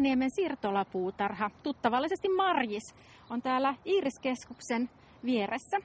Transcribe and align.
Pitkäniemen 0.00 0.30
siirtolapuutarha, 0.30 1.50
tuttavallisesti 1.62 2.28
Marjis, 2.28 2.94
on 3.30 3.42
täällä 3.42 3.74
Iiriskeskuksen 3.86 4.90
vieressä 5.24 5.76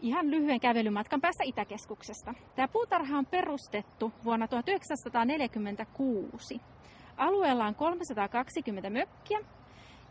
ihan 0.00 0.30
lyhyen 0.30 0.60
kävelymatkan 0.60 1.20
päässä 1.20 1.44
Itäkeskuksesta. 1.44 2.34
Tämä 2.56 2.68
puutarha 2.68 3.18
on 3.18 3.26
perustettu 3.26 4.12
vuonna 4.24 4.48
1946. 4.48 6.60
Alueella 7.16 7.66
on 7.66 7.74
320 7.74 8.90
mökkiä 8.90 9.38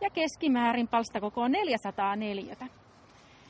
ja 0.02 0.10
keskimäärin 0.10 0.88
palstakoko 0.88 1.42
on 1.42 1.52
400 1.52 2.16
neliötä. 2.16 2.68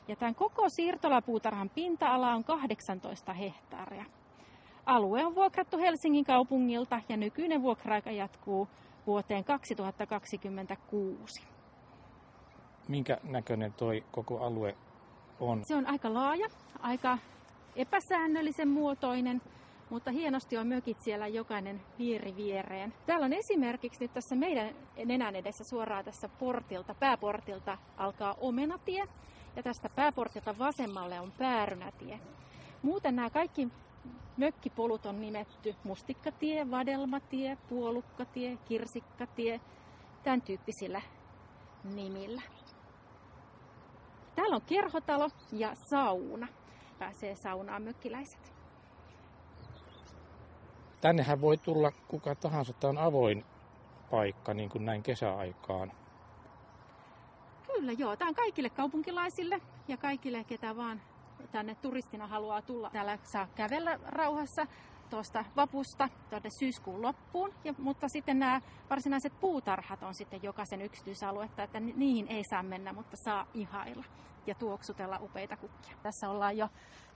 Ja 0.08 0.16
tämän 0.16 0.36
koko 0.36 0.70
siirtolapuutarhan 0.70 1.70
pinta-ala 1.70 2.32
on 2.32 2.44
18 2.44 3.34
hehtaaria. 3.34 4.06
Alue 4.86 5.26
on 5.26 5.36
vuokrattu 5.36 5.78
Helsingin 5.78 6.26
kaupungilta 6.26 7.02
ja 7.10 7.18
nykyinen 7.18 7.62
vuokraaika 7.62 8.12
jatkuu 8.12 8.68
vuoteen 9.08 9.44
2026. 9.44 11.42
Minkä 12.88 13.18
näköinen 13.24 13.74
toi 13.74 14.04
koko 14.12 14.40
alue 14.40 14.78
on? 15.40 15.66
Se 15.66 15.76
on 15.76 15.86
aika 15.88 16.14
laaja, 16.14 16.48
aika 16.80 17.18
epäsäännöllisen 17.76 18.68
muotoinen, 18.68 19.42
mutta 19.90 20.12
hienosti 20.12 20.58
on 20.58 20.68
mökit 20.68 21.02
siellä 21.02 21.28
jokainen 21.28 21.82
vieri 22.00 22.36
viereen. 22.36 22.94
Täällä 23.06 23.26
on 23.26 23.34
esimerkiksi 23.34 24.00
nyt 24.02 24.14
tässä 24.14 24.36
meidän 24.36 24.76
nenän 25.06 25.36
edessä 25.36 25.64
suoraan 25.64 26.06
tässä 26.06 26.30
portilta, 26.30 26.96
pääportilta 27.00 27.78
alkaa 27.98 28.36
Omenatie 28.40 29.04
ja 29.56 29.64
tästä 29.64 29.90
pääportilta 29.90 30.58
vasemmalle 30.58 31.20
on 31.20 31.32
Päärynätie. 31.32 32.20
Muuten 32.82 33.16
nämä 33.16 33.30
kaikki 33.30 33.68
mökkipolut 34.38 35.06
on 35.06 35.22
nimetty 35.22 35.76
Mustikkatie, 35.84 36.72
Vadelmatie, 36.72 37.58
Puolukkatie, 37.70 38.58
Kirsikkatie, 38.58 39.62
tämän 40.24 40.42
tyyppisillä 40.42 41.02
nimillä. 41.84 42.42
Täällä 44.36 44.56
on 44.56 44.62
kerhotalo 44.62 45.30
ja 45.52 45.76
sauna. 45.76 46.48
Pääsee 47.00 47.36
saunaan 47.36 47.82
mökkiläiset. 47.82 48.54
Tännehän 51.02 51.42
voi 51.42 51.58
tulla 51.58 51.92
kuka 52.08 52.36
tahansa. 52.36 52.74
Tämä 52.74 52.90
on 52.90 52.98
avoin 52.98 53.46
paikka 54.12 54.54
niin 54.54 54.70
kuin 54.70 54.86
näin 54.86 55.04
kesäaikaan. 55.04 55.92
Kyllä 57.74 57.92
joo, 57.92 58.16
tämä 58.16 58.30
on 58.30 58.36
kaikille 58.36 58.70
kaupunkilaisille 58.70 59.62
ja 59.88 59.98
kaikille, 59.98 60.44
ketä 60.44 60.76
vaan 60.76 61.02
tänne 61.52 61.76
turistina 61.76 62.28
haluaa 62.28 62.62
tulla. 62.62 62.90
Täällä 62.90 63.18
saa 63.24 63.48
kävellä 63.56 64.00
rauhassa 64.06 64.68
tuosta 65.10 65.46
vapusta 65.56 66.10
tuonne 66.30 66.50
syyskuun 66.60 67.02
loppuun, 67.02 67.54
ja, 67.64 67.74
mutta 67.78 68.08
sitten 68.10 68.40
nämä 68.40 68.62
varsinaiset 68.90 69.40
puutarhat 69.40 70.04
on 70.04 70.14
sitten 70.16 70.44
jokaisen 70.44 70.82
yksityisaluetta, 70.82 71.64
että 71.64 71.80
niihin 71.80 72.28
ei 72.28 72.44
saa 72.50 72.64
mennä, 72.64 72.94
mutta 72.94 73.18
saa 73.26 73.48
ihailla 73.54 74.06
ja 74.48 74.56
tuoksutella 74.56 75.20
upeita 75.22 75.58
kukkia. 75.58 75.98
Tässä 76.04 76.30
ollaan 76.30 76.58
jo 76.58 76.70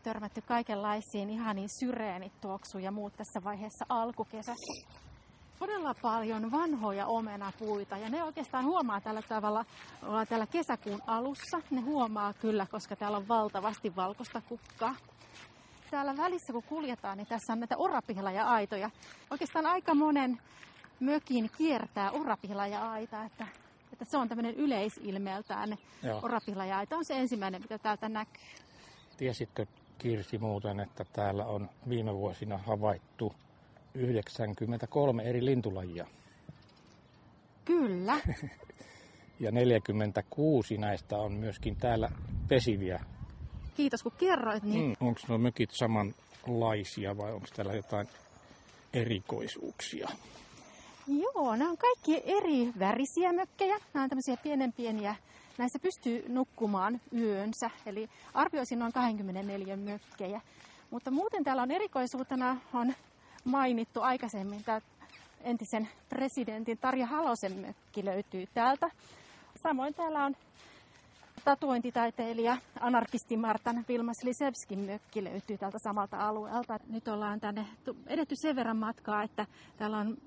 törmätty 0.03 0.41
kaikenlaisiin 0.41 1.29
ihaniin 1.29 1.69
syreenit 1.79 2.41
tuoksuun 2.41 2.83
ja 2.83 2.91
muut 2.91 3.13
tässä 3.17 3.43
vaiheessa 3.43 3.85
alkukesässä. 3.89 5.08
Todella 5.79 6.01
paljon 6.01 6.51
vanhoja 6.51 7.05
omenapuita 7.05 7.97
ja 7.97 8.09
ne 8.09 8.23
oikeastaan 8.23 8.65
huomaa 8.65 9.01
tällä 9.01 9.21
tavalla, 9.21 9.65
ollaan 10.03 10.27
täällä 10.27 10.47
kesäkuun 10.47 11.01
alussa, 11.07 11.61
ne 11.71 11.81
huomaa 11.81 12.33
kyllä, 12.33 12.65
koska 12.71 12.95
täällä 12.95 13.17
on 13.17 13.27
valtavasti 13.27 13.95
valkoista 13.95 14.41
kukkaa 14.41 14.95
täällä 15.91 16.17
välissä 16.17 16.53
kun 16.53 16.63
kuljetaan, 16.63 17.17
niin 17.17 17.27
tässä 17.27 17.53
on 17.53 17.59
näitä 17.59 17.77
orapihlaja-aitoja. 17.77 18.89
Oikeastaan 19.31 19.65
aika 19.65 19.93
monen 19.93 20.41
mökin 20.99 21.49
kiertää 21.57 22.11
orapihlaja-aita, 22.11 23.23
että, 23.23 23.47
että 23.93 24.05
se 24.05 24.17
on 24.17 24.29
tämmöinen 24.29 24.55
yleisilmeeltään. 24.55 25.77
Orapihlaja-aita 26.21 26.97
on 26.97 27.05
se 27.05 27.13
ensimmäinen, 27.13 27.61
mitä 27.61 27.77
täältä 27.77 28.09
näkyy. 28.09 28.43
Tiesitkö 29.17 29.65
Kirsi 29.97 30.37
muuten, 30.37 30.79
että 30.79 31.05
täällä 31.13 31.45
on 31.45 31.69
viime 31.89 32.15
vuosina 32.15 32.57
havaittu 32.57 33.33
93 33.95 35.23
eri 35.23 35.45
lintulajia? 35.45 36.07
Kyllä. 37.65 38.19
ja 39.39 39.51
46 39.51 40.77
näistä 40.77 41.17
on 41.17 41.33
myöskin 41.33 41.75
täällä 41.75 42.11
pesiviä 42.47 42.99
kiitos 43.79 44.03
kun 44.03 44.11
kerroit. 44.17 44.63
Niin... 44.63 44.89
Mm, 44.99 45.07
onko 45.07 45.21
nuo 45.27 45.37
mökit 45.37 45.69
samanlaisia 45.71 47.17
vai 47.17 47.33
onko 47.33 47.47
täällä 47.55 47.73
jotain 47.73 48.07
erikoisuuksia? 48.93 50.09
Joo, 51.07 51.55
nämä 51.55 51.69
on 51.71 51.77
kaikki 51.77 52.21
eri 52.25 52.73
värisiä 52.79 53.33
mökkejä. 53.33 53.79
Nämä 53.93 54.03
on 54.03 54.09
tämmöisiä 54.09 54.37
pienen 54.43 54.73
pieniä. 54.73 55.15
Näissä 55.57 55.79
pystyy 55.79 56.25
nukkumaan 56.27 57.01
yönsä, 57.13 57.69
eli 57.85 58.09
arvioisin 58.33 58.79
noin 58.79 58.93
24 58.93 59.77
mökkejä. 59.77 60.41
Mutta 60.91 61.11
muuten 61.11 61.43
täällä 61.43 61.61
on 61.61 61.71
erikoisuutena 61.71 62.57
on 62.73 62.93
mainittu 63.43 64.01
aikaisemmin, 64.01 64.59
että 64.59 64.81
entisen 65.41 65.89
presidentin 66.09 66.77
Tarja 66.77 67.05
Halosen 67.05 67.53
mökki 67.59 68.05
löytyy 68.05 68.47
täältä. 68.53 68.91
Samoin 69.63 69.93
täällä 69.93 70.25
on 70.25 70.35
tatuointitaiteilija, 71.45 72.57
anarkisti 72.79 73.37
Martan 73.37 73.85
Vilmas 73.87 74.23
Lisevskin 74.23 74.79
mökki 74.79 75.23
löytyy 75.23 75.57
tältä 75.57 75.79
samalta 75.79 76.27
alueelta. 76.27 76.79
Nyt 76.89 77.07
ollaan 77.07 77.39
tänne 77.39 77.65
edetty 78.07 78.35
sen 78.35 78.55
verran 78.55 78.77
matkaa, 78.77 79.23
että 79.23 79.45
täällä 79.77 79.97
on 79.97 80.17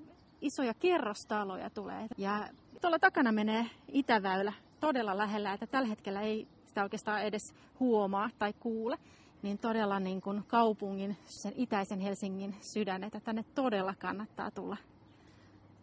isoja 0.41 0.73
kerrostaloja 0.73 1.69
tulee. 1.69 2.07
Ja 2.17 2.49
tuolla 2.81 2.99
takana 2.99 3.31
menee 3.31 3.65
Itäväylä 3.87 4.53
todella 4.79 5.17
lähellä, 5.17 5.53
että 5.53 5.67
tällä 5.67 5.87
hetkellä 5.87 6.21
ei 6.21 6.47
sitä 6.65 6.83
oikeastaan 6.83 7.23
edes 7.23 7.53
huomaa 7.79 8.29
tai 8.39 8.53
kuule. 8.59 8.97
Niin 9.43 9.57
todella 9.57 9.99
niin 9.99 10.21
kuin 10.21 10.43
kaupungin, 10.47 11.17
sen 11.25 11.53
itäisen 11.55 11.99
Helsingin 11.99 12.55
sydän, 12.61 13.03
että 13.03 13.19
tänne 13.19 13.43
todella 13.55 13.93
kannattaa 13.99 14.51
tulla, 14.51 14.77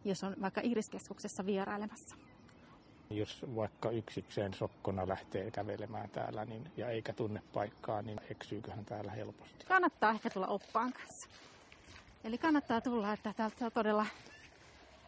jos 0.04 0.24
on 0.24 0.36
vaikka 0.42 0.60
Iriskeskuksessa 0.64 1.46
vierailemassa. 1.46 2.16
Jos 3.10 3.44
vaikka 3.56 3.90
yksikseen 3.90 4.54
sokkona 4.54 5.08
lähtee 5.08 5.50
kävelemään 5.50 6.10
täällä 6.10 6.44
niin, 6.44 6.70
ja 6.76 6.88
eikä 6.88 7.12
tunne 7.12 7.42
paikkaa, 7.52 8.02
niin 8.02 8.20
eksyyköhän 8.30 8.84
täällä 8.84 9.12
helposti? 9.12 9.66
Kannattaa 9.68 10.10
ehkä 10.10 10.30
tulla 10.30 10.46
oppaan 10.46 10.92
kanssa. 10.92 11.28
Eli 12.24 12.38
kannattaa 12.38 12.80
tulla, 12.80 13.12
että 13.12 13.34
täältä 13.36 13.70
todella, 13.70 14.06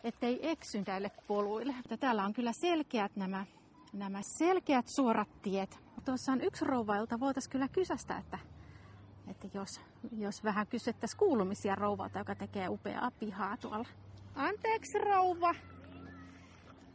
ettei 0.04 0.50
eksy 0.50 0.82
näille 0.86 1.10
poluille. 1.26 1.74
Että 1.84 1.96
täällä 1.96 2.24
on 2.24 2.32
kyllä 2.32 2.52
selkeät 2.52 3.16
nämä, 3.16 3.46
nämä 3.92 4.20
selkeät 4.38 4.86
suorat 4.96 5.42
tiet. 5.42 5.78
Tuossa 6.04 6.32
on 6.32 6.40
yksi 6.40 6.64
rouva, 6.64 6.96
jolta 6.96 7.20
voitaisiin 7.20 7.52
kyllä 7.52 7.68
kysästä, 7.68 8.18
että, 8.18 8.38
että 9.30 9.48
jos, 9.54 9.80
jos 10.12 10.44
vähän 10.44 10.66
kysyttäisiin 10.66 11.18
kuulumisia 11.18 11.74
rouvalta, 11.74 12.18
joka 12.18 12.34
tekee 12.34 12.68
upeaa 12.68 13.10
pihaa 13.10 13.56
tuolla. 13.56 13.88
Anteeksi 14.34 14.98
rouva. 14.98 15.54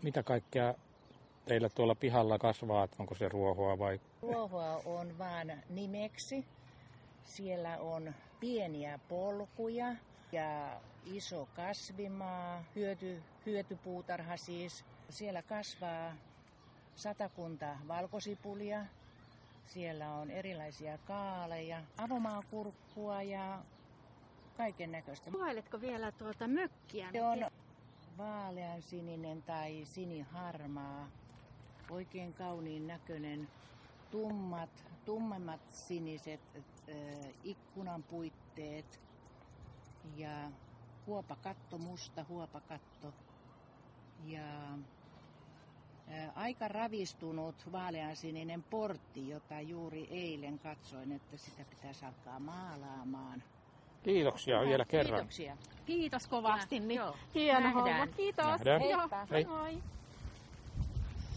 Mitä 0.04 0.24
kaikkea 0.24 0.74
teillä 1.46 1.70
tuolla 1.70 1.96
pihalla 1.96 2.38
kasvaa, 2.38 2.88
onko 3.00 3.16
se 3.16 3.30
ruohoa 3.30 3.80
vai? 3.80 4.00
Ruohoa 4.22 4.82
on 4.86 5.18
vaan 5.18 5.48
nimeksi. 5.70 6.46
Siellä 7.24 7.78
on 7.78 8.14
pieniä 8.40 9.00
polkuja 9.10 9.96
ja 10.32 10.80
iso 11.06 11.48
kasvimaa, 11.56 12.64
hyöty, 12.76 13.24
hyötypuutarha 13.46 14.38
siis. 14.38 14.86
Siellä 15.10 15.42
kasvaa 15.42 16.14
satakunta 16.98 17.78
valkosipulia. 17.88 18.86
Siellä 19.66 20.14
on 20.14 20.32
erilaisia 20.32 20.98
kaaleja, 20.98 21.82
avomaakurkkua 21.98 23.22
ja 23.22 23.60
kaiken 24.58 24.92
näköistä. 24.92 25.32
Kuvailetko 25.32 25.82
vielä 25.82 26.12
tuota 26.12 26.48
mökkiä? 26.48 27.10
Se 27.12 27.24
on 27.24 27.46
vaalean 28.18 28.82
sininen 28.82 29.42
tai 29.42 29.82
siniharmaa 29.86 31.08
oikein 31.90 32.34
kauniin 32.34 32.88
näköinen, 32.88 33.50
tummat, 34.12 34.86
tummemmat 35.06 35.62
siniset 35.70 36.42
äh, 36.56 37.30
ikkunan 37.44 38.04
puitteet 38.04 39.02
ja 40.16 40.52
huopakatto, 41.08 41.78
musta 41.78 42.26
huopakatto 42.30 43.14
ja 44.26 44.78
aika 46.36 46.68
ravistunut 46.68 47.56
vaaleansininen 47.72 48.64
portti, 48.64 49.30
jota 49.30 49.62
juuri 49.62 50.08
eilen 50.12 50.60
katsoin, 50.60 51.12
että 51.12 51.38
sitä 51.38 51.64
pitäisi 51.70 52.06
alkaa 52.06 52.40
maalaamaan. 52.40 53.44
Kiitoksia 54.04 54.62
vielä 54.62 54.86
kerran. 54.86 55.20
Kiitoksia. 55.20 55.58
Kiitos 55.86 56.28
kovasti. 56.28 56.80
Niin. 56.80 57.02
Hieno 57.36 57.72
homma. 57.72 58.08
Kiitos. 58.08 58.46
Nähdään. 58.46 58.82
Joo, 58.90 59.10
Hei. 59.32 59.46
Moi. 59.46 59.84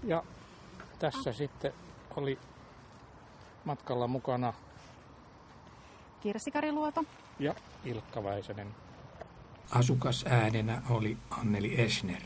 Ja 0.04 0.22
tässä 0.98 1.32
sitten 1.32 1.72
oli 2.16 2.38
matkalla 3.64 4.06
mukana 4.06 4.52
Kirsi 6.20 6.50
Kariluoto 6.50 7.04
ja 7.38 7.54
Ilkka 7.84 8.24
Väisänen. 8.24 8.74
Asukasäänenä 9.70 10.82
oli 10.90 11.18
Anneli 11.30 11.80
Esner. 11.80 12.22